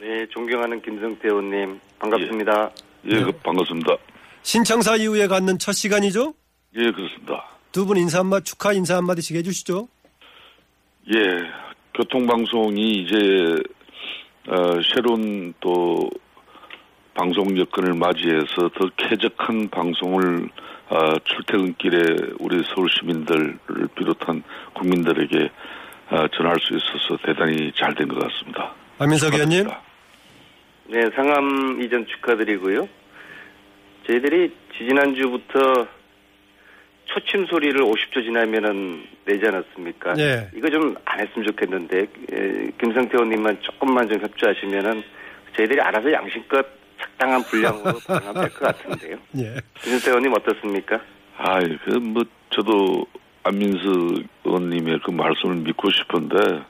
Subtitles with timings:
[0.00, 2.70] 네, 존경하는 김성태 의원님 반갑습니다.
[3.06, 3.96] 예, 그, 반갑습니다.
[4.42, 6.34] 신청사 이후에 갖는 첫 시간이죠?
[6.76, 7.44] 예, 그렇습니다.
[7.72, 9.88] 두 분 인사 한마 축하 인사 한마디씩 해주시죠.
[11.14, 11.20] 예,
[11.94, 13.16] 교통방송이 이제,
[14.48, 14.54] 어,
[14.94, 16.08] 새로운 또,
[17.14, 20.48] 방송 여건을 맞이해서 더 쾌적한 방송을,
[20.88, 21.98] 어, 출퇴근길에
[22.40, 23.58] 우리 서울 시민들을
[23.96, 24.42] 비롯한
[24.74, 25.50] 국민들에게,
[26.10, 28.74] 어, 전할 수 있어서 대단히 잘 된 것 같습니다.
[28.98, 29.66] 안민석 의원님.
[30.88, 32.88] 네, 상암 이전 축하드리고요.
[34.06, 35.86] 저희들이 지지난주부터
[37.06, 40.14] 초침 소리를 50초 지나면은 내지 않았습니까?
[40.18, 40.48] 예.
[40.54, 45.02] 이거 좀 안 했으면 좋겠는데, 에, 김성태 의원님만 조금만 좀 협조하시면은
[45.56, 46.66] 저희들이 알아서 양심껏
[47.00, 49.16] 적당한 분량으로 방송하면 될 것 같은데요.
[49.38, 49.54] 예.
[49.80, 51.00] 김성태 의원님 어떻습니까?
[51.38, 53.06] 아이, 그, 뭐, 저도
[53.44, 56.52] 안민수 의원님의 그 말씀을 믿고 싶은데, 네.
[56.52, 56.66] 뭐,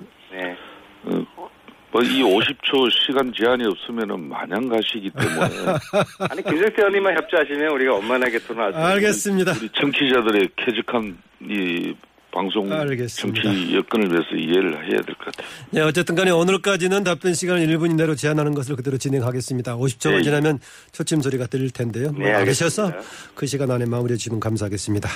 [2.02, 5.40] 이 50초 시간 제한이 없으면은 마냥 가시기 때문에,
[6.30, 9.52] 아니, 김성태 의원님만 협조하시면 우리가 원만하게 토론할 알겠습니다.
[9.60, 11.94] 우리 청취자들의 쾌적한 이
[12.32, 13.42] 방송 알겠습니다.
[13.42, 15.46] 정치 여건을 위해서 이해를 해야 될 것 같아요.
[15.70, 19.74] 네, 어쨌든 간에 오늘까지는 답변 시간을 1분 이내로 제한하는 것을 그대로 진행하겠습니다.
[19.76, 20.22] 50초가 네.
[20.22, 20.58] 지나면
[20.92, 22.12] 초침 소리가 들릴 텐데요.
[22.18, 23.32] 네, 알으셔서 알겠습니다.
[23.34, 25.08] 그 시간 안에 마무리해 주시면 감사하겠습니다.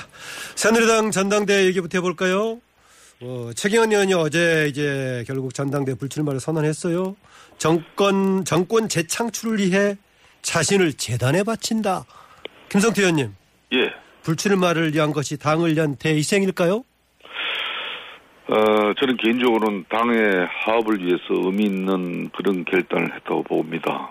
[0.54, 2.60] 새누리당 전당대 얘기부터 해볼까요?
[3.22, 7.16] 어, 최경환 의원이 어제 이제 결국 전당대 불출마를 선언했어요.
[7.58, 9.96] 정권, 정권 재창출을 위해
[10.40, 12.06] 자신을 재단에 바친다.
[12.70, 13.34] 김성태 의원님,
[13.74, 13.92] 예.
[14.22, 16.82] 불출마를 위한 것이 당을 위한 대희생일까요?
[18.48, 18.54] 어,
[18.98, 24.10] 저는 개인적으로는 당의 화합을 위해서 의미 있는 그런 결단을 했다고 봅니다.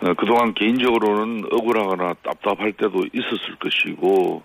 [0.00, 4.42] 어, 그동안 개인적으로는 억울하거나 답답할 때도 있었을 것이고,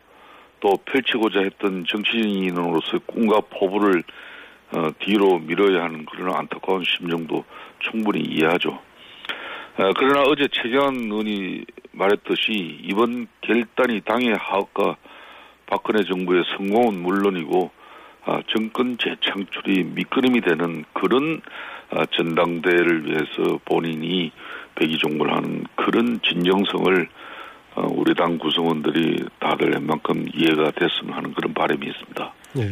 [0.59, 4.03] 또 펼치고자 했던 정치인으로서의 꿈과 포부를
[4.75, 7.45] 어, 뒤로 밀어야 하는 그런 안타까운 심정도
[7.79, 8.71] 충분히 이해하죠.
[8.71, 14.97] 어, 그러나 어제 최경환 의원이 말했듯이 이번 결단이 당의 하악과
[15.67, 17.71] 박근혜 정부의 성공은 물론이고
[18.25, 21.41] 아, 정권 재창출이 밑거름이 되는 그런
[21.91, 24.31] 아, 전당대회를 위해서 본인이
[24.75, 27.07] 배기종을 하는 그런 진정성을 어,
[27.89, 32.33] 우리 당 구성원들이 다들 웬만큼 이해가 됐으면 하는 그런 바람이 있습니다.
[32.57, 32.63] 예.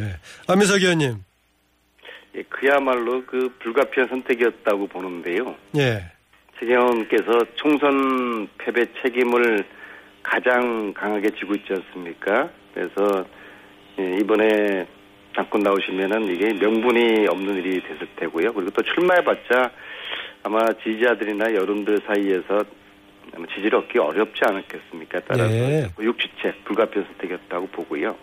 [0.47, 1.23] 안민석 의원님,
[2.35, 5.55] 예, 그야말로 그 불가피한 선택이었다고 보는데요.
[5.77, 6.03] 예.
[6.59, 9.65] 최경원께서 총선 패배 책임을
[10.23, 12.49] 가장 강하게 지고 있지 않습니까?
[12.73, 13.25] 그래서
[13.99, 14.87] 예, 이번에
[15.35, 18.53] 당권 나오시면은 이게 명분이 없는 일이 됐을 테고요.
[18.53, 19.71] 그리고 또 출마해봤자
[20.43, 22.63] 아마 지지자들이나 여론들 사이에서
[23.55, 25.21] 지지를 얻기 어렵지 않았겠습니까?
[25.27, 25.89] 따라서 네.
[25.99, 28.15] 육지책 불가피한 선택이었다고 보고요.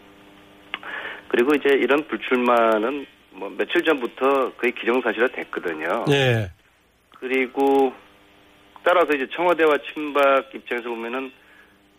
[1.28, 6.04] 그리고 이제 이런 불출마는 뭐 며칠 전부터 거의 기정사실화 됐거든요.
[6.10, 6.50] 예.
[7.18, 7.92] 그리고
[8.82, 11.32] 따라서 이제 청와대와 친박 입장에서 보면은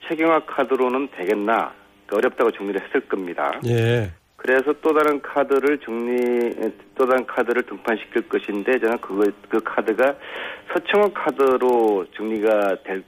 [0.07, 1.73] 최경화 카드로는 되겠나
[2.05, 3.59] 그 어렵다고 정리를 했을 겁니다.
[3.65, 4.11] 예.
[4.43, 6.53] 그래서 또 다른 카드를 정리
[6.95, 10.15] 또 다른 카드를 등판시킬 것인데 저는 그거 그 카드가
[10.73, 13.01] 서청원 카드로 정리가 될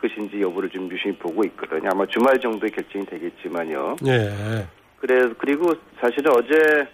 [0.00, 1.90] 것인지 여부를 좀 유심히 보고 있거든요.
[1.90, 3.96] 아마 주말 정도에 결정이 되겠지만요.
[4.06, 4.68] 예.
[5.00, 6.86] 그래 그리고 사실은 어제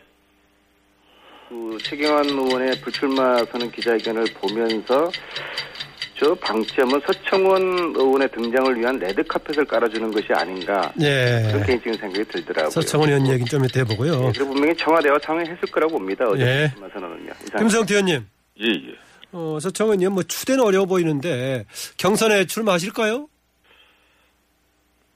[1.50, 5.10] 그 최경환 의원의 불출마 선언 기자회견을 보면서
[6.20, 7.62] 저 방점은 서청원
[7.96, 11.48] 의원의 등장을 위한 레드 카펫을 깔아주는 것이 아닌가 예.
[11.50, 12.70] 그런 개인적인 생각이 들더라고요.
[12.70, 14.20] 서청원 의원 얘기는 좀 이따 해보고요.
[14.20, 16.28] 네, 그리고 분명히 청와대와 상의했을 거라고 봅니다.
[16.28, 16.72] 어제 예.
[16.92, 17.32] 선언은요.
[17.56, 18.26] 김성태 의원님,
[18.60, 18.94] 예, 예.
[19.32, 21.64] 어, 서청원 의원 뭐 추대는 어려워 보이는데
[21.96, 23.26] 경선에 출마하실까요?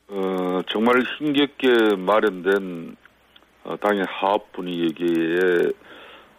[0.09, 2.97] 어, 정말 힘겹게 마련된
[3.65, 5.71] 어, 당의 하합 분위기에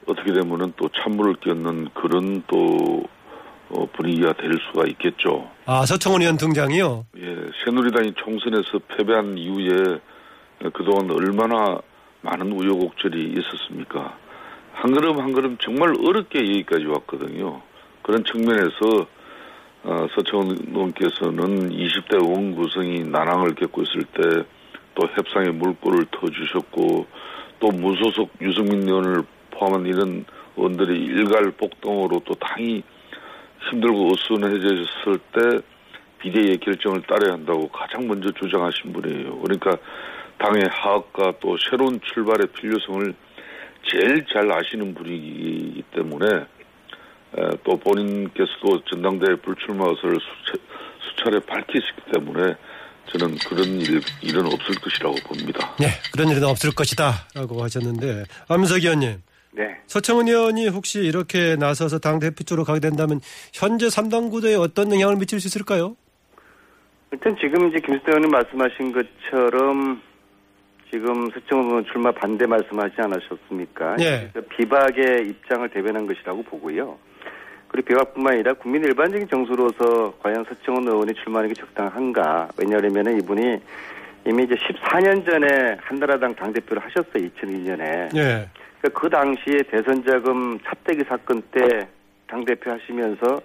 [0.08, 3.04] 어떻게 되면은 또 찬물을 끼얹는 그런 또
[3.70, 5.50] 어, 분위기가 될 수가 있겠죠.
[5.66, 7.06] 아, 서청원 의원 등장이요?
[7.18, 10.00] 예, 새누리당이 총선에서 패배한 이후에
[10.74, 11.80] 그동안 얼마나
[12.22, 14.18] 많은 우여곡절이 있었습니까?
[14.74, 17.62] 한 걸음 한 걸음 정말 어렵게 여기까지 왔거든요.
[18.02, 19.08] 그런 측면에서
[19.84, 24.56] 어, 서청원 의원께서는 20대 의원 구성이 난항을 겪고 있을 때
[24.96, 27.06] 또 협상의 물꼬를 터주셨고
[27.60, 30.26] 또 무소속 유승민 의원을 포함한 이런
[30.58, 32.82] 의원들이 일갈 복동으로 또 당이
[33.70, 35.60] 힘들고 어수선해졌을 때
[36.20, 39.40] 비대위의 결정을 따라야 한다고 가장 먼저 주장하신 분이에요.
[39.40, 39.78] 그러니까
[40.38, 43.14] 당의 하악과 또 새로운 출발의 필요성을
[43.88, 46.26] 제일 잘 아시는 분이기 때문에
[47.64, 50.18] 또 본인께서도 전당대회 불출마 의사를
[51.00, 52.56] 수차 례 밝히셨기 때문에
[53.12, 55.76] 저는 그런 일, 일은 없을 것이라고 봅니다.
[55.80, 59.22] 네, 그런 일은 없을 것이다라고 하셨는데 안민석 의원님.
[59.56, 59.78] 네.
[59.88, 63.22] 서청은 의원이 혹시 이렇게 나서서 당 대표 쪽으로 가게 된다면
[63.54, 65.96] 현재 3당 구도에 어떤 영향을 미칠 수 있을까요?
[67.12, 70.02] 일단 지금 이제 김수태 의원님 말씀하신 것처럼
[70.92, 73.96] 지금 서청원 의원 출마 반대 말씀하지 않으셨습니까?
[73.96, 74.32] 네.
[74.58, 76.98] 비박의 입장을 대변한 것이라고 보고요.
[77.70, 82.50] 그리고 비박뿐만 아니라 국민 일반적인 정서로서 과연 서청원 의원이 출마하는 게 적당한가?
[82.58, 83.60] 왜냐하면 이분이
[84.28, 87.30] 이미 이제 14년 전에 한나라당 당대표를 하셨어요.
[87.30, 88.14] 2002년에.
[88.14, 88.50] 네.
[88.82, 91.88] 그러니까 그 당시에 대선 자금 차떼기 사건 때
[92.28, 93.42] 당대표 하시면서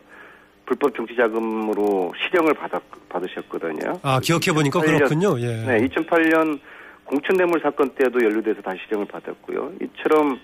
[0.67, 4.01] 불법 정치 자금으로 실형을 받았, 받으셨거든요.
[4.03, 5.39] 아, 기억해보니까 그렇군요.
[5.41, 5.47] 예.
[5.67, 6.61] 네, 2008년
[7.05, 9.73] 공천뇌물 사건 때도 연루돼서 다시 실형을 받았고요.
[9.83, 10.39] 이처럼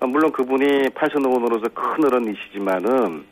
[0.00, 3.24] 물론 그분이 팔선 의원으로서 큰 어른이시지만은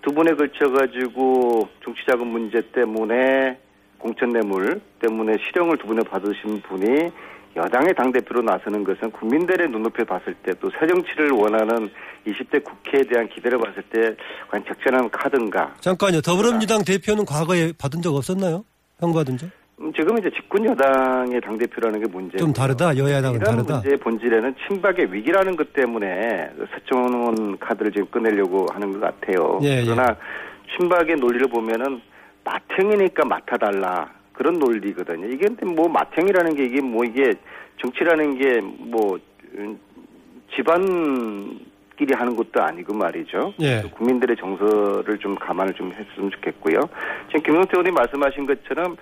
[0.00, 3.58] 두 번에 걸쳐가지고 정치 자금 문제 때문에
[3.98, 7.10] 공천뇌물 때문에 실형을 두 번에 받으신 분이
[7.56, 11.90] 여당의 당대표로 나서는 것은 국민들의 눈높이에 봤을 때 또 새 정치를 원하는
[12.26, 14.14] 20대 국회에 대한 기대를 봤을 때
[14.50, 15.74] 과연 적절한 카드인가.
[15.80, 16.20] 잠깐요.
[16.20, 18.64] 더불어민주당 대표는 과거에 받은 적 없었나요?
[19.00, 19.48] 형 받은 적?
[19.80, 22.38] 음, 지금 이제 집권 여당의 당 대표라는 게 문제고.
[22.38, 22.96] 좀 다르다.
[22.96, 23.74] 여야당은 다르다.
[23.74, 29.58] 문제의 본질에는 친박의 위기라는 것 때문에 서청원 카드를 지금 꺼내려고 하는 것 같아요.
[29.62, 29.84] 예, 예.
[29.84, 30.16] 그러나
[30.76, 32.00] 친박의 논리를 보면은
[32.44, 34.10] 마탱이니까 맡아달라.
[34.38, 35.26] 그런 논리거든요.
[35.26, 37.34] 이게 근데 뭐 마탱이라는 게 이게 뭐 이게
[37.80, 39.18] 정치라는 게 뭐
[40.54, 43.54] 집안끼리 하는 것도 아니고 말이죠.
[43.60, 43.82] 예.
[43.94, 46.80] 국민들의 정서를 좀 감안을 좀 했으면 좋겠고요.
[47.28, 48.96] 지금 김용태 의원이 말씀하신 것처럼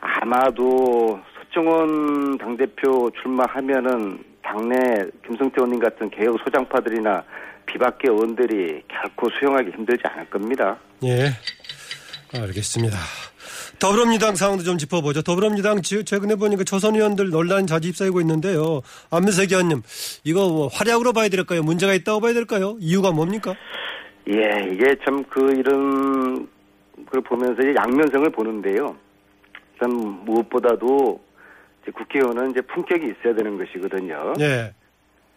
[0.00, 4.78] 아마도 서청원 당대표 출마하면은 당내
[5.26, 7.24] 김성태 의원님 같은 개혁 소장파들이나
[7.66, 10.78] 비박계 의원들이 결코 수용하기 힘들지 않을 겁니다.
[11.04, 11.26] 예.
[12.34, 12.96] 알겠습니다.
[13.78, 15.22] 더불어민주당 상황도 좀 짚어보죠.
[15.22, 18.80] 더불어민주당 최근에 보니까 초선 의원들 논란이 자주 휩싸이고 있는데요.
[19.10, 19.82] 안민석 의원님,
[20.24, 21.62] 이거 뭐 활약으로 봐야 될까요?
[21.62, 22.76] 문제가 있다고 봐야 될까요?
[22.80, 23.54] 이유가 뭡니까?
[24.28, 26.48] 예, 이게 참 그 이런
[27.10, 28.96] 걸 보면서 이제 양면성을 보는데요.
[29.74, 29.90] 일단
[30.24, 31.20] 무엇보다도
[31.82, 34.34] 이제 국회의원은 이제 품격이 있어야 되는 것이거든요.
[34.40, 34.74] 예.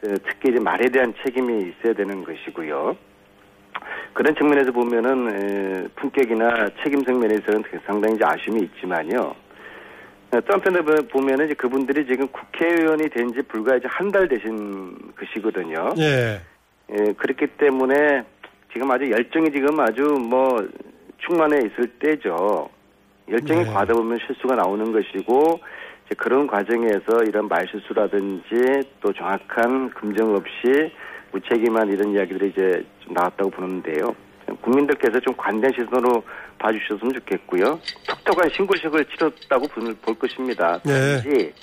[0.01, 2.97] 특히 이제 말에 대한 책임이 있어야 되는 것이고요.
[4.13, 9.33] 그런 측면에서 보면은 에, 품격이나 책임성 면에서는 상당히 이제 아쉬움이 있지만요.
[10.31, 15.89] 또 한편으로 보면은 이제 그분들이 지금 국회의원이 된 지 불과 이제 한 달 되신 것이거든요.
[15.99, 16.39] 예.
[16.91, 18.23] 예, 그렇기 때문에
[18.73, 20.65] 지금 아주 열정이 지금 아주 뭐
[21.19, 22.69] 충만해 있을 때죠.
[23.29, 23.71] 열정이 네.
[23.71, 25.59] 과다 보면 실수가 나오는 것이고
[26.05, 30.91] 이제 그런 과정에서 이런 말실수라든지 또 정확한 금정 없이
[31.31, 34.15] 무책임한 이런 이야기들이 이제 좀 나왔다고 보는데요.
[34.61, 36.23] 국민들께서 좀 관대한 시선으로
[36.59, 37.79] 봐주셨으면 좋겠고요.
[38.07, 40.79] 톡톡한 신고식을 치렀다고 볼- 볼 것입니다.
[40.83, 40.93] 네.
[41.21, 41.53] 단지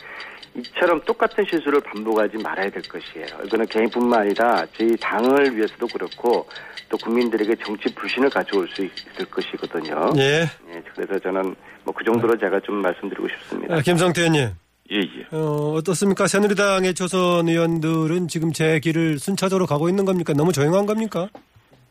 [0.54, 3.26] 이처럼 똑같은 실수를 반복하지 말아야 될 것이에요.
[3.44, 6.48] 이거는 개인뿐만 아니라 저희 당을 위해서도 그렇고
[6.88, 10.10] 또 국민들에게 정치 불신을 가져올 수 있- 있을 것이거든요.
[10.16, 10.42] 예.
[10.72, 13.76] 예, 그래서 저는 뭐 그 정도로 제가 좀 말씀드리고 싶습니다.
[13.76, 14.48] 아, 김성태 의원님,
[14.90, 15.36] 예, 예.
[15.36, 16.26] 어, 어떻습니까?
[16.26, 20.32] 새누리당의 초선 의원들은 지금 제 길을 순차적으로 가고 있는 겁니까?
[20.32, 21.28] 너무 조용한 겁니까?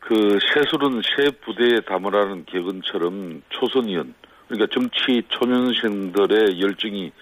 [0.00, 4.14] 그 새술은 새 부대에 담으라는 격언처럼 초선 의원
[4.48, 7.12] 그러니까 정치 초년생들의 열정이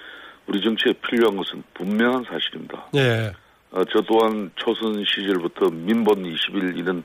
[0.46, 2.86] 우리 정치에 필요한 것은 분명한 사실입니다.
[2.94, 3.32] 예.
[3.72, 7.02] 어, 저 또한 초선 시절부터 민본 20일 이런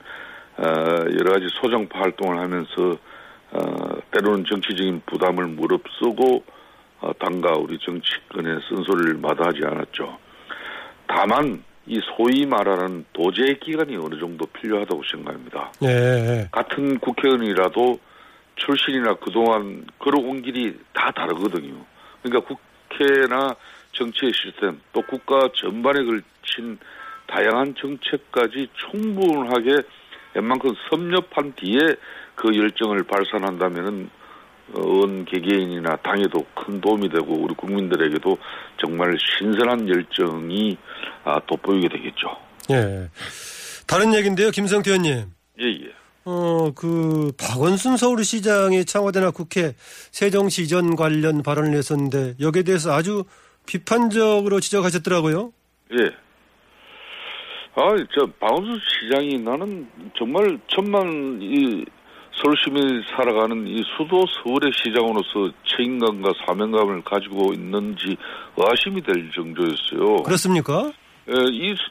[0.56, 0.64] 어,
[1.18, 2.96] 여러 가지 소정파 활동을 하면서
[3.50, 6.61] 어, 때로는 정치적인 부담을 무릅쓰고 어,
[7.18, 10.18] 당과 우리 정치권의 쓴소리를 마다하지 않았죠.
[11.06, 15.72] 다만 이 소위 말하는 도제 기간이 어느 정도 필요하다고 생각합니다.
[15.82, 16.48] 예.
[16.52, 17.98] 같은 국회의원이라도
[18.56, 21.84] 출신이나 그동안 걸어온 길이 다 다르거든요.
[22.22, 22.54] 그러니까
[22.88, 23.56] 국회나
[23.92, 26.78] 정치의 시스템 또 국가 전반에 걸친
[27.26, 29.82] 다양한 정책까지 충분하게
[30.34, 31.78] 웬만큼 섭렵한 뒤에
[32.34, 34.08] 그 열정을 발산한다면은
[34.74, 38.38] 원 개개인이나 당에도 큰 도움이 되고 우리 국민들에게도
[38.80, 40.76] 정말 신선한 열정이
[41.24, 42.28] 아, 돋보이게 되겠죠.
[42.70, 43.08] 예.
[43.86, 45.32] 다른 얘기인데요, 김성태 의원님.
[45.60, 45.92] 예, 예.
[46.24, 53.24] 어, 그, 박원순 서울시장이 청와대나 국회 세정시 이전 관련 발언을 했었는데, 여기에 대해서 아주
[53.66, 55.52] 비판적으로 지적하셨더라고요.
[55.92, 56.06] 예.
[57.74, 61.84] 아, 저, 박원순 시장이 나는 정말 천만 이
[62.34, 68.16] 서울 시민이 살아가는 이 수도 서울의 시장으로서 책임감과 사명감을 가지고 있는지
[68.56, 70.22] 의아심이 될 정도였어요.
[70.24, 70.90] 그렇습니까?
[71.28, 71.90] 예, 이 수-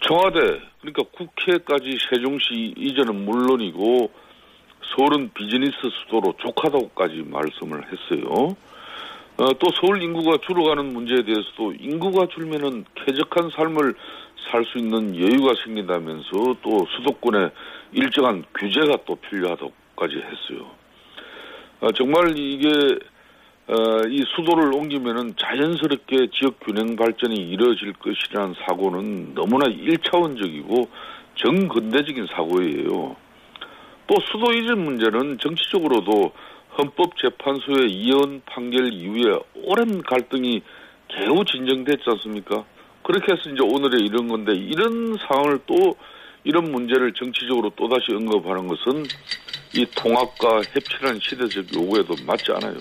[0.00, 4.10] 청와대 그러니까 국회까지 세종시 이전은 물론이고
[4.96, 5.72] 서울은 비즈니스
[6.04, 8.56] 수도로 족하다고까지 말씀을 했어요.
[9.38, 13.94] 어, 또 서울 인구가 줄어가는 문제에 대해서도 인구가 줄면은 쾌적한 삶을
[14.50, 16.30] 살 수 있는 여유가 생긴다면서
[16.62, 17.50] 또 수도권에
[17.92, 20.70] 일정한 규제가 또 필요하다고까지 했어요.
[21.80, 22.68] 어, 정말 이게
[23.68, 23.74] 어,
[24.08, 30.88] 이 수도를 옮기면은 자연스럽게 지역 균형 발전이 이루어질 것이라는 사고는 너무나 일차원적이고
[31.36, 33.16] 정근대적인 사고예요.
[34.06, 36.32] 또 수도 이전 문제는 정치적으로도
[36.78, 40.62] 헌법재판소의 이혼 판결 이후에 오랜 갈등이
[41.08, 42.64] 개우 진정됐지 않습니까?
[43.02, 45.96] 그렇게 해서 이제 오늘의 이런 건데 이런 상황을 또
[46.44, 49.04] 이런 문제를 정치적으로 또다시 언급하는 것은
[49.74, 52.74] 이 통합과 협치라는 시대적 요구에도 맞지 않아요.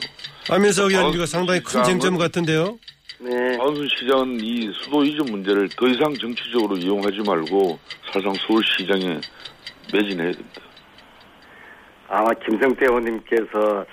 [0.49, 2.77] 안민석 의원 어, 이거 상당히 큰 쟁점 같은데요.
[3.19, 3.57] 네.
[3.57, 9.21] 박원순 시장은 이 수도 이전 문제를 더 이상 정치적으로 이용하지 말고 사실상 서울시장에
[9.93, 10.61] 매진해야 됩니다.
[12.09, 13.85] 아마 김성태 의원님께서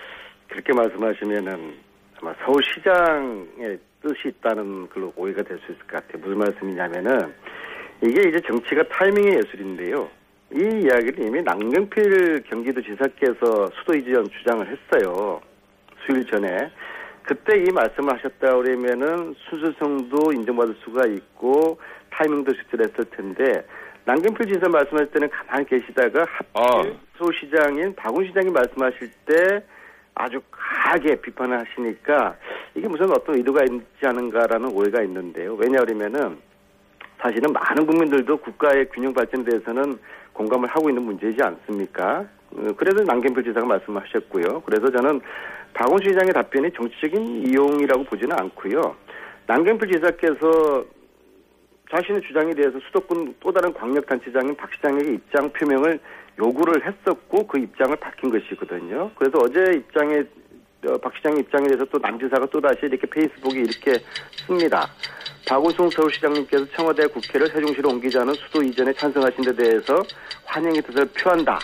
[0.49, 1.88] 그렇게 말씀하시면은
[2.21, 6.19] 아마 서울시장의 뜻이 있다는 걸로 오해가 될 수 있을 것 같아요.
[6.23, 7.33] 무슨 말씀이냐면은
[8.03, 10.09] 이게 이제 정치가 타이밍의 예술인데요.
[10.53, 15.41] 이 이야기를 이미 남경필 경기도지사께서 수도 이전 주장을 했어요.
[16.07, 16.71] 수일 전에.
[17.23, 21.79] 그때 이 말씀을 하셨다 그러면은 수수성도 인정받을 수가 있고
[22.11, 23.67] 타이밍도 적절했을 텐데
[24.07, 26.99] 남경필 지사 말씀하실 때는 가만히 계시다가 하필 아.
[27.19, 29.63] 서울시장인 박훈 시장이 말씀하실 때
[30.19, 32.37] 아주 강하게 비판을 하시니까
[32.75, 35.55] 이게 무슨 어떤 의도가 있지 않은가라는 오해가 있는데요.
[35.55, 36.37] 왜냐 그러면은
[37.21, 39.99] 사실은 많은 국민들도 국가의 균형 발전에 대해서는
[40.33, 42.25] 공감을 하고 있는 문제이지 않습니까?
[42.53, 44.63] 어, 그래서 남경필 지사가 말씀하셨고요.
[44.63, 45.21] 그래서 저는
[45.75, 48.97] 박원 시장의 답변이 정치적인 이용이라고 보지는 않고요.
[49.47, 50.85] 남경필 지사께서
[51.91, 55.99] 자신의 주장에 대해서 수도권 또 다른 광역단체장인 박 시장에게 입장 표명을
[56.39, 59.11] 요구를 했었고 그 입장을 밝힌 것이거든요.
[59.17, 60.23] 그래서 어제 입장에
[60.87, 63.95] 어, 박 시장의 입장에 대해서 또 남지사가 또 다시 이렇게 페이스북에 이렇게
[64.47, 64.87] 씁니다.
[65.49, 70.03] 박우승 서울시장님께서 청와대 국회를 세종시로 옮기자는 수도 이전에 찬성하신 데 대해서
[70.45, 71.59] 환영의 뜻을 표한다.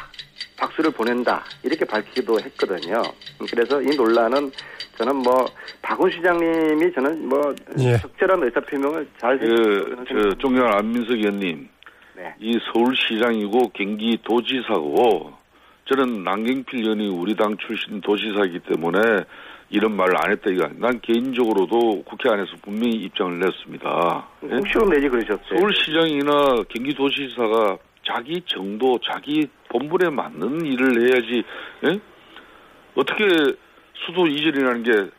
[0.56, 1.44] 박수를 보낸다.
[1.62, 3.02] 이렇게 밝히기도 했거든요.
[3.50, 4.50] 그래서 이 논란은
[4.96, 5.46] 저는 뭐
[5.82, 7.96] 박훈 시장님이 저는 뭐 예.
[7.98, 11.68] 적절한 의사 표명을 잘 그, 저, 존경하는 안민석 의원님,
[12.16, 12.34] 네.
[12.38, 15.32] 이 서울시장이고 경기도지사고,
[15.86, 18.98] 저는 남경필 의원이 우리 당 출신 도지사이기 때문에
[19.70, 20.68] 이런 말을 안 했다 이거.
[20.76, 24.28] 난 개인적으로도 국회 안에서 분명히 입장을 냈습니다.
[24.44, 24.54] 예?
[24.54, 25.58] 혹시로 내지 그러셨어요.
[25.58, 31.42] 서울시장이나 경기도지사가 자기 정도, 자기 본분에 맞는 일을 해야지,
[31.86, 31.98] 예?
[32.94, 33.24] 어떻게
[34.06, 35.10] 수도 이전이라는 게,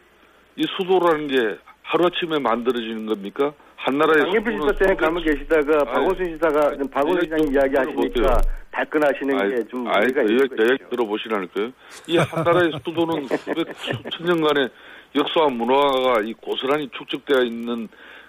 [0.55, 3.53] 이 수도라는 게 하루아침에 만들어지는 겁니까?
[3.75, 8.41] 한나라의 수도는 지사 때는 가만 계시다가 박원순 지사가 박원순 시장 좀 이야기 하시니까.
[8.71, 10.89] 발끈하시는 게 좀 우리가 거죠.
[10.89, 11.71] 들어보시라니까요.
[12.07, 14.69] 이 한나라의 수도는 수백 수천 년간의
[15.15, 17.87] 역사와 문화가 이 고스란히 축적되어 있는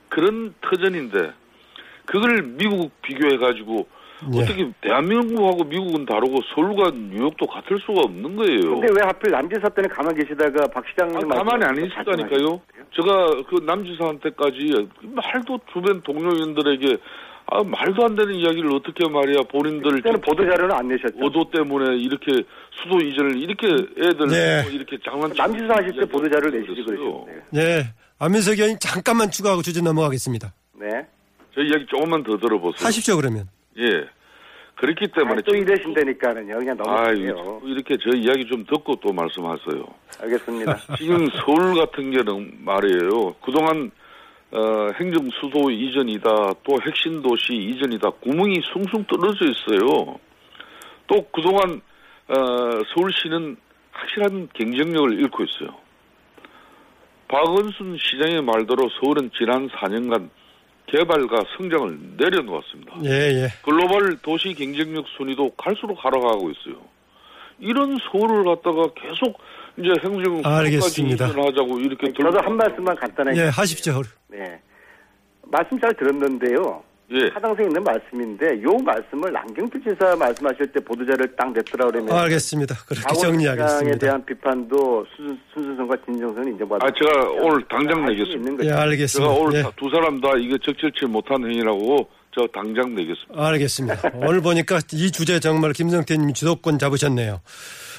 [0.08, 1.32] 그런 터전인데
[2.04, 3.88] 그걸 미국 비교해 가지고
[4.34, 4.42] 예.
[4.42, 8.80] 어떻게 대한민국하고 미국은 다르고 서울과 뉴욕도 같을 수가 없는 거예요.
[8.80, 12.60] 근데 왜 하필 남지사 때는 가만 계시다가 박 시장님 아, 가만히 안 있었다니까요.
[12.94, 16.96] 제가 그 남지사한테까지 말도 주변 동료인들에게
[17.48, 21.14] 아, 말도 안 되는 이야기를 어떻게 말이야 본인들 그때는 보도 자료는 안 내셨죠.
[21.20, 22.42] 오도 때문에 이렇게
[22.72, 24.62] 수도 이전을 이렇게 애들 네.
[24.62, 27.26] 뭐 이렇게 장난 남지사 하실 때 보도 자료를 내시지 그러셨어요.
[27.50, 27.84] 네.
[28.18, 30.52] 안민석 의원님 잠깐만 추가하고 주제 넘어가겠습니다.
[30.80, 30.88] 네.
[31.54, 32.84] 저 이야기 조금만 더 들어보세요.
[32.84, 33.48] 하십시오 그러면.
[33.78, 34.08] 예.
[34.76, 36.58] 그렇기 때문에 아, 또 이러신다니까는요.
[36.58, 37.62] 그냥 아, 넘어가세요.
[37.64, 39.84] 이렇게 저 이야기 좀 듣고 또 말씀하세요.
[40.20, 40.76] 알겠습니다.
[40.98, 43.34] 지금 서울 같은 경우는 말이에요.
[43.42, 43.90] 그동안
[44.52, 46.30] 어, 행정 수도 이전이다,
[46.62, 50.18] 또 핵심 도시 이전이다, 구멍이 숭숭 떨어져 있어요.
[51.06, 51.80] 또 그동안
[52.28, 52.34] 어,
[52.94, 53.56] 서울시는
[53.92, 55.76] 확실한 경쟁력을 잃고 있어요.
[57.28, 60.28] 박원순 시장의 말대로 서울은 지난 4년간
[60.86, 62.92] 개발과 성장을 내려놓았습니다.
[63.04, 63.48] 예, 예.
[63.64, 66.80] 글로벌 도시 경쟁력 순위도 갈수록 하락하고 있어요.
[67.58, 69.38] 이런 서울을 갖다가 계속
[69.78, 70.88] 이제 행정 알겠습니다.
[70.88, 73.40] 수도까지 이전하자고 이렇게 저도 한 말씀만 간단하게.
[73.40, 74.02] 예, 하십시오.
[74.28, 74.60] 네.
[75.42, 76.82] 말씀 잘 들었는데요.
[77.12, 77.30] 예.
[77.30, 82.74] 타당성 있는 말씀인데 요 말씀을 남경필 지사 말씀하실 때 보도자를 딱 냈더라 그러면 알겠습니다.
[82.86, 83.98] 그렇게 정리하겠습니다.
[83.98, 86.84] 대한 비판도 순, 순수성과 진정성은 인정받아.
[86.84, 88.50] 아 제가 오늘 당장 내겠습니다.
[88.50, 88.68] 예, 거죠.
[88.68, 89.32] 제가 알겠습니다.
[89.34, 89.62] 오늘 예.
[89.62, 93.46] 다- 두 사람 다 이거 적절치 못한 행위라고 저 당장 내겠습니다.
[93.46, 94.10] 알겠습니다.
[94.16, 97.40] 오늘 보니까 이 주제 정말 김성태님 주도권 잡으셨네요.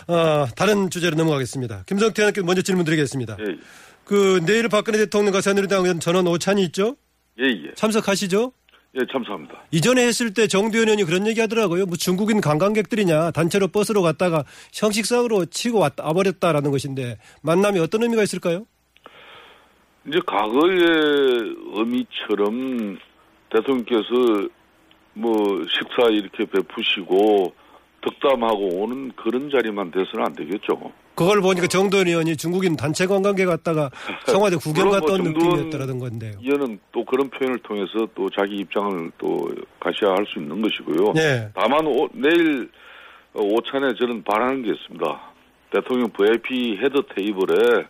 [0.09, 1.83] 어, 다른 주제로 넘어가겠습니다.
[1.85, 3.37] 김성태 의원께 먼저 질문 드리겠습니다.
[3.39, 3.55] 예,
[4.03, 6.97] 그 내일 박근혜 대통령과 새누리당 의원 전원 오찬이 있죠?
[7.39, 7.73] 예, 예.
[7.75, 8.51] 참석하시죠?
[8.99, 9.61] 예, 참사합니다.
[9.71, 11.85] 이전에 했을 때 정두현 의원이 그런 얘기 하더라고요.
[11.85, 18.65] 뭐 중국인 관광객들이냐 단체로 버스로 갔다가 형식상으로 치고 왔다 와버렸다라는 것인데 만남이 어떤 의미가 있을까요?
[20.07, 22.97] 이제 과거의 의미처럼
[23.51, 24.49] 대통령께서
[25.13, 25.33] 뭐
[25.69, 27.53] 식사 이렇게 베푸시고
[28.07, 30.91] 덕담하고 오는 그런 자리만 돼서는 안 되겠죠.
[31.15, 33.89] 그걸 보니까 정두현 의원이 중국인 단체 관광객 갔다가
[34.27, 36.33] 청와대 구경 온뭐 느낌이었다라는 건데요.
[36.39, 39.49] 이거는 또 그런 표현을 통해서 또 자기 입장을 또
[39.79, 41.13] 가셔야 할 수 있는 것이고요.
[41.13, 41.49] 네.
[41.55, 42.69] 다만 오- 내일
[43.33, 45.21] 어, 오찬에 저는 바라는 게 있습니다.
[45.71, 47.85] 대통령 VIP head table에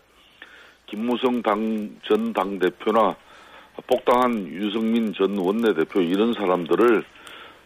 [0.86, 3.14] 김무성 당, 전 당대표나
[3.86, 7.04] 복당한 유승민 전 원내대표 이런 사람들을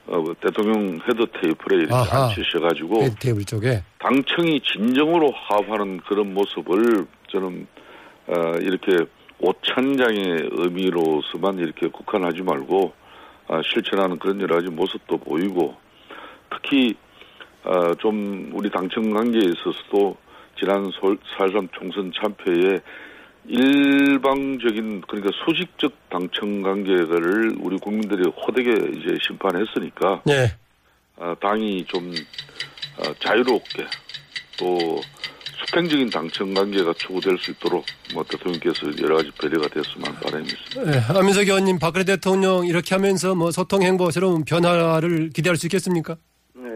[0.07, 2.29] 어, 대통령 head table에 이렇게 아하.
[2.29, 3.83] 앉히셔가지고 head table 쪽에.
[3.99, 7.67] 당청이 진정으로 화합하는 그런 모습을 저는
[8.27, 8.97] 어, 이렇게
[9.41, 12.93] 오찬장의 의미로서만 이렇게 국한하지 말고
[13.49, 15.75] 아, 실천하는 그런 여러 가지 모습도 보이고
[16.51, 16.95] 특히
[17.65, 20.17] 어, 좀 우리 당청 관계에 있어서도
[20.59, 20.91] 지난
[21.39, 22.81] 살삼 총선 참패에
[23.47, 30.53] 일방적인 그러니까 수직적 당청 관계를 우리 국민들이 호되게 이제 심판했으니까 네.
[31.17, 32.13] 어, 당이 좀
[32.99, 33.85] 어, 자유롭게
[34.59, 35.01] 또
[35.67, 37.85] 수평적인 당청 관계가 추구될 수 있도록
[38.15, 40.91] 뭐 대통령께서 여러 가지 배려가 됐으면 하는 바람이 있습니다.
[40.91, 41.19] 네.
[41.19, 46.17] 안민석 의원님 박근혜 대통령 이렇게 하면서 뭐 소통 행보 새로운 변화를 기대할 수 있겠습니까?
[46.55, 46.69] 네,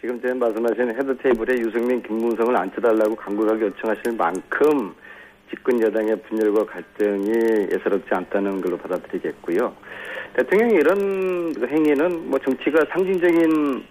[0.00, 4.94] 지금 제 말씀하신 head table에 유승민, 김무성을 앉혀달라고 간곡하게 요청하실 만큼
[5.52, 9.74] 집권 여당의 분열과 갈등이 예사롭지 않다는 걸로 받아들이겠고요.
[10.34, 13.84] 대통령이 이런 그 행위는 뭐 정치가 상징적인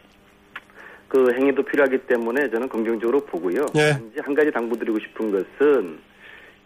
[1.08, 3.66] 그 행위도 필요하기 때문에 저는 긍정적으로 보고요.
[3.76, 3.98] 예.
[4.22, 6.00] 한 가지 당부드리고 싶은 것은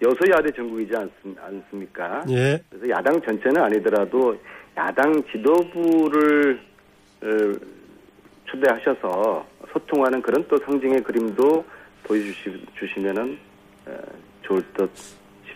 [0.02, 2.24] 여소야대 전국이지 않습, 않습니까?
[2.30, 2.62] 예.
[2.70, 4.38] 그래서 야당 전체는 아니더라도
[4.78, 6.60] 야당 지도부를
[7.24, 7.28] 어,
[8.46, 11.66] 초대하셔서 소통하는 그런 또 상징의 그림도
[12.04, 13.38] 보여주시면은
[13.88, 13.98] 어,
[14.48, 14.92] 좋을 듯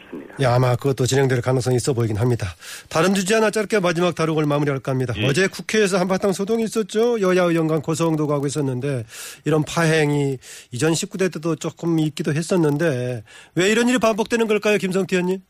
[0.10, 0.36] 싶습니다.
[0.40, 2.48] 예, 아마 그것도 진행될 가능성이 있어 보이긴 합니다.
[2.90, 5.14] 다른 주제 하나 짧게 마지막 다루고 마무리할까 합니다.
[5.24, 7.22] 어제 국회에서 한바탕 소동이 있었죠.
[7.22, 9.06] 여야 의원 간 고소응도 가고 있었는데
[9.46, 10.38] 이런 파행이
[10.72, 13.24] 이전 19대 때도 조금 있기도 했었는데
[13.56, 15.42] 왜 이런 일이 반복되는 걸까요, 김성태 의원님?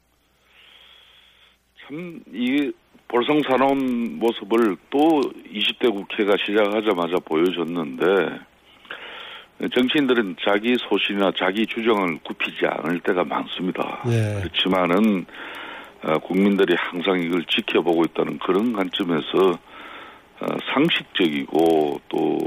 [1.88, 2.71] 참, 이
[3.08, 4.99] 볼성사나운 모습을 또
[5.52, 8.06] 20대 국회가 시작하자마자 보여줬는데,
[9.67, 14.02] 정치인들은 자기 소신이나 자기 주장을 굽히지 않을 때가 많습니다.
[14.08, 14.39] 예.
[14.39, 15.26] 그렇지만은,
[16.04, 19.60] 어, 국민들이 항상 이걸 지켜보고 있다는 그런 관점에서,
[20.39, 22.38] 어, 상식적이고 또,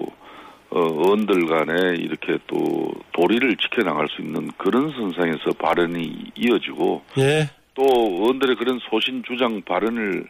[0.71, 7.51] 어, 의원들 간에 이렇게 또 도리를 지켜나갈 수 있는 그런 선상에서 발언이 이어지고, 예.
[7.75, 10.25] 또 의원들의 그런 소신 주장 발언을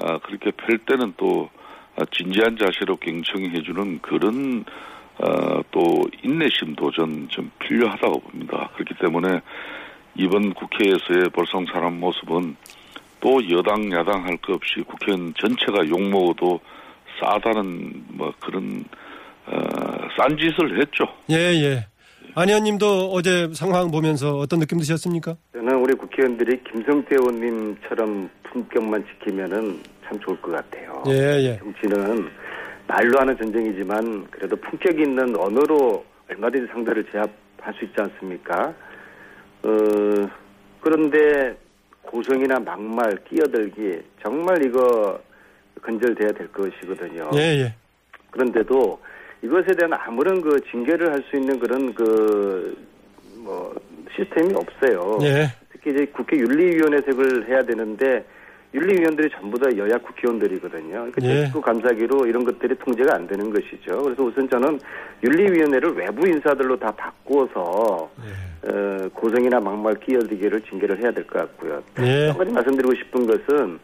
[0.00, 1.48] 아, 그렇게 펼 때는 또
[1.96, 4.64] 아, 진지한 자세로 경청해주는 그런
[5.22, 8.68] 아, 또 인내심 도 전 좀 필요하다고 봅니다.
[8.74, 9.40] 그렇기 때문에
[10.16, 12.56] 이번 국회에서의 볼성사람 모습은
[13.20, 16.60] 또 여당 야당 할 것 없이 국회의원 전체가 욕먹어도
[17.20, 18.84] 싸다는 뭐 그런
[19.46, 19.52] 어,
[20.16, 21.04] 싼 짓을 했죠.
[21.30, 21.86] 예, 예.
[22.34, 25.36] 안 의원님도 어제 상황 보면서 어떤 느낌 드셨습니까?
[25.52, 31.02] 저는 우리 국회의원들이 김성태 의원님처럼 품격만 지키면은 참 좋을 것 같아요.
[31.08, 31.58] 예, 예.
[31.58, 32.28] 정치는
[32.86, 38.74] 말로 하는 전쟁이지만 그래도 품격 있는 언어로 얼마든지 상대를 제압할 수 있지 않습니까?
[39.62, 40.28] 어,
[40.80, 41.56] 그런데
[42.02, 45.20] 고성이나 막말, 끼어들기 정말 이거
[45.80, 47.30] 근절돼야 될 것이거든요.
[47.34, 47.74] 예, 예.
[48.30, 49.00] 그런데도
[49.42, 52.92] 이것에 대한 아무런 그 징계를 할 수 있는 그런 그
[53.42, 53.74] 뭐
[54.14, 55.18] 시스템이 없어요.
[55.22, 55.46] 예.
[55.70, 58.24] 특히 이제 국회 윤리위원회색을 해야 되는데
[58.74, 60.90] 윤리위원들이 전부 다 여야 국회의원들이거든요.
[61.12, 61.44] 그러니까 예.
[61.46, 64.02] 직구 감사기로 이런 것들이 통제가 안 되는 것이죠.
[64.02, 64.78] 그래서 우선 저는
[65.22, 68.70] 윤리위원회를 외부 인사들로 다 바꾸어서 예.
[68.70, 71.82] 어, 고성이나 막말 끼어들기를 징계를 해야 될 것 같고요.
[72.00, 72.28] 예.
[72.28, 73.78] 한 가지 말씀드리고 싶은 것은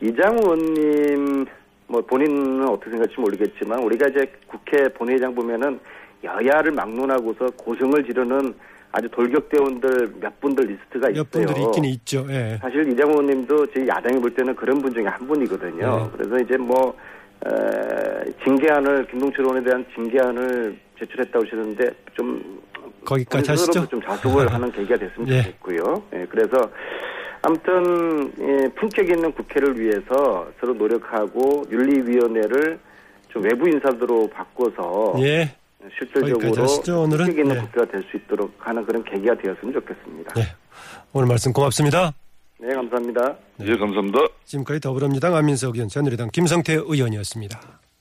[0.00, 1.46] 이장 의원님
[1.86, 5.78] 뭐 본인은 어떻게 생각할지 모르겠지만 우리가 이제 국회 본회의장 보면은
[6.24, 8.54] 여야를 막론하고서 고성을 지르는
[8.96, 11.24] 아주 돌격대원들 몇 분들 리스트가 있어요.
[11.24, 12.24] 몇 분들이 있긴 있죠.
[12.30, 12.58] 예.
[12.62, 15.96] 사실 이장 의원님도 저희 야당이 볼 때는 그런 분 중에 한 분이거든요.
[15.96, 16.10] 네.
[16.16, 16.94] 그래서 이제 뭐
[17.44, 22.62] 에, 징계안을 김동철 의원에 대한 징계안을 제출했다고 하시는데 좀
[23.04, 23.88] 거기까지 하시죠?
[23.88, 25.42] 좀 자숙을 하는 계기가 됐으면 예.
[25.58, 26.02] 좋겠고요.
[26.14, 26.70] 예, 그래서
[27.42, 32.78] 아무튼 예, 품격 있는 국회를 위해서 서로 노력하고 윤리위원회를
[33.28, 35.52] 좀 외부 인사들로 바꿔서 예.
[35.98, 36.38] 실질적으로?
[37.18, 37.60] 품격 있는 네.
[37.60, 40.34] 국회가 될 수 있도록 하는 그런 계기가 되었으면 좋겠습니다.
[40.34, 40.42] 네.
[41.12, 42.12] 오늘 말씀 고맙습니다.
[42.58, 43.36] 네, 감사합니다.
[43.60, 44.18] 예, 감사합니다.
[44.44, 47.60] 지금까지 더불어민주당 안민석 의원, 새누리당 김성태 의원이었습니다.